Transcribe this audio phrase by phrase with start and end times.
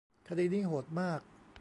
[0.27, 1.19] คดีนี้โหดมาก